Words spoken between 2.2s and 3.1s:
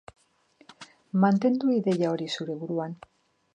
zure buruan.